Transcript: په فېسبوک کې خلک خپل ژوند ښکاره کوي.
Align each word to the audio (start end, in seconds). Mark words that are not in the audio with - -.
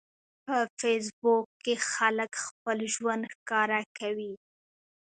په 0.45 0.57
فېسبوک 0.79 1.45
کې 1.63 1.73
خلک 1.91 2.31
خپل 2.45 2.77
ژوند 2.93 3.21
ښکاره 3.33 3.81
کوي. 3.97 4.33